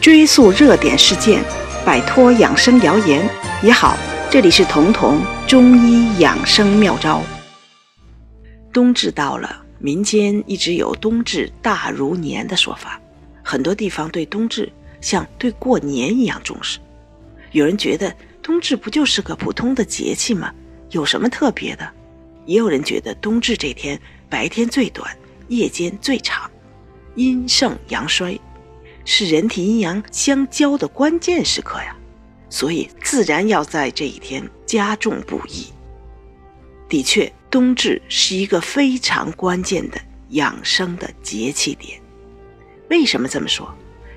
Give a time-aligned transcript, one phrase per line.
[0.00, 1.42] 追溯热点事件，
[1.84, 3.26] 摆脱养生谣言
[3.62, 3.96] 也好。
[4.30, 7.22] 这里是彤彤中医养生妙招。
[8.72, 13.00] 冬至到了，民间一直有“冬至大如年”的说法，
[13.42, 14.70] 很多地方对冬至
[15.00, 16.78] 像对过年一样重视。
[17.52, 20.52] 有人觉得冬至不就是个普通的节气吗？
[20.90, 21.88] 有什么特别的？
[22.44, 25.16] 也有人觉得冬至这天白天最短，
[25.48, 26.50] 夜间最长，
[27.14, 28.38] 阴盛阳衰，
[29.04, 31.96] 是人体阴阳相交的关键时刻呀，
[32.48, 35.66] 所以自然要在这一天加重补益。
[36.88, 42.00] 的确，冬至是一个非常关键的养生的节气点。
[42.90, 43.72] 为什么这么说？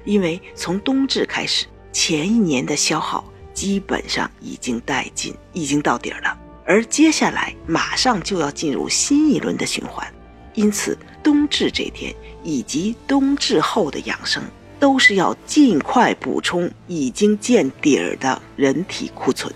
[0.05, 3.23] 因为从冬至开始，前一年的消耗
[3.53, 6.37] 基本上已经殆尽，已经到底儿了。
[6.65, 10.05] 而接下来马上就要进入新一轮的循环，
[10.53, 14.43] 因此冬至这天以及冬至后的养生，
[14.79, 19.53] 都是要尽快补充已经见底儿的人体库存。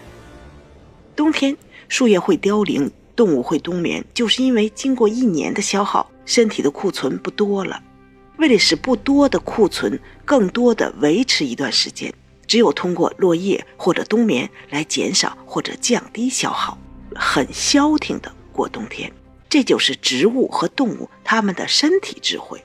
[1.15, 1.55] 冬天
[1.87, 7.81] 树叶会凋零，动物会冬眠，就是因为经过一年的消耗，身体的库存不多了。
[8.37, 12.11] 为了使不多的库存更多的维持一段时间，
[12.47, 16.77] 只有通过落叶或者冬眠来减少或者降低消耗。
[17.13, 19.11] 很消停的过冬天，
[19.47, 22.63] 这就是植物和动物它们的身体智慧。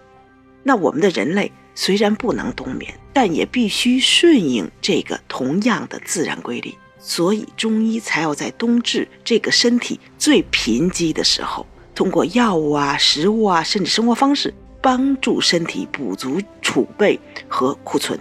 [0.63, 6.75] 那我们的人类虽然不能冬眠，但也必须顺应这个同样的自然规律。
[6.99, 18.19] 所以中医才要在冬至这个身体最贫瘠的时候，通过药物啊、食物啊，甚至生活方式，帮助身体补足储备和库存。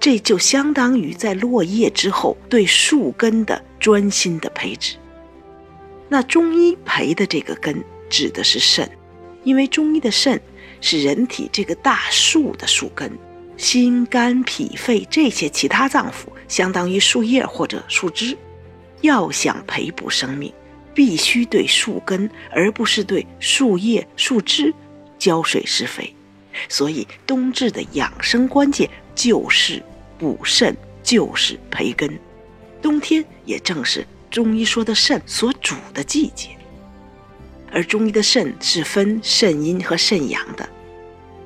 [0.00, 4.96] 这就相当于在落叶之后对树根的专心的培植。
[6.08, 8.88] 那中医培的这个根指的是肾，
[9.44, 10.40] 因为中医的肾
[10.80, 13.10] 是人体这个大树的树根，
[13.56, 18.36] 心肝脾肺这些其他脏腑相当于树叶或者树枝。
[19.00, 20.52] 要想培补生命，
[20.94, 24.74] 必须对树根而不是对树叶树枝
[25.18, 26.14] 浇水施肥。
[26.68, 28.88] 所以冬至的养生关键。
[29.18, 29.82] 就是
[30.16, 32.08] 补肾，就是培根。
[32.80, 36.50] 冬天也正是中医说的肾所主的季节。
[37.72, 40.68] 而中医的肾是分肾阴和肾阳的，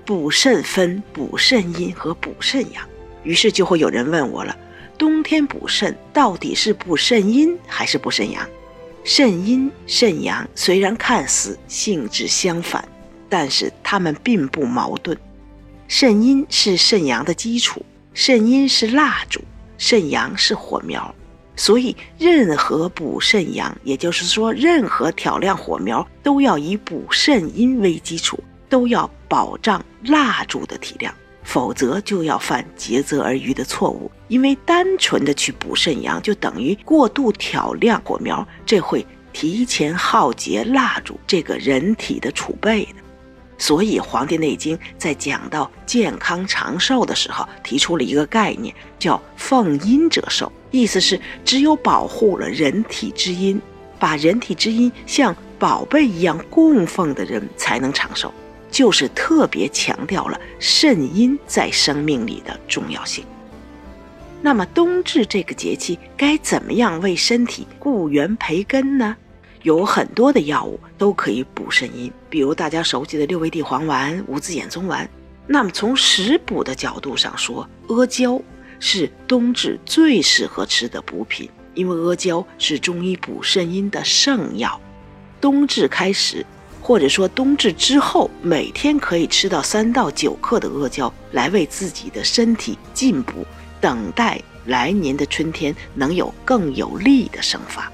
[0.05, 2.83] 补肾分补肾阴和补肾阳。
[3.23, 4.57] 于是就会有人问我了：
[4.99, 8.47] 冬天补肾到底是补肾阴还是补肾阳？
[9.05, 12.87] 肾阴、肾阳虽然看似性质相反，
[13.29, 15.17] 但是它们并不矛盾。
[15.89, 19.41] 肾阴是肾阳的基础，肾阴是蜡烛，
[19.77, 21.15] 肾阳是火苗，
[21.57, 34.11] 所以任何补肾阳，也就是说，任何挑亮火苗，都要以补肾阴为基础，都要保障蜡烛的体量，否则就要犯竭泽而渔的错误。
[34.29, 42.95] 因为单纯的去补肾阳，就等于过度挑亮火苗，这会提前耗竭蜡烛这个人体的储备的。
[43.59, 50.51] 所以，《黄帝内经》在讲到健康长寿的时候，提出了一个概念，叫“奉阴者寿”。
[50.73, 53.61] 意思是，只有保护了人体之阴，
[53.99, 58.33] 把人体之阴像宝贝一样供奉的人，才能长寿。
[58.73, 63.25] 就是特别强调了肾阴在生命里的重要性。
[64.41, 69.17] 那么，冬至这个节气，该怎么样为身体固元培根呢？
[69.63, 75.09] 有很多的药物都可以补肾阴，比如大家熟悉的六味地黄丸、五子衍宗丸。
[75.47, 78.41] 那么从食补的角度上说，阿胶
[78.81, 84.81] 是冬至最适合吃的补品，因为阿胶是中医补肾阴的圣药。
[85.41, 86.45] 冬至开始，
[86.83, 93.47] 或者说冬至之后，每天可以吃到三到九克的阿胶，来为自己的身体进补，
[93.81, 97.91] 等待来年的春天能有更有力的生发。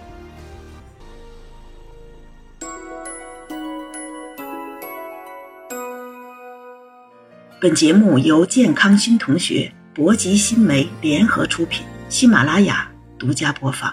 [7.61, 13.93] 本节目由健康新同学、博吉新媒联合出品，喜马拉雅独家播放。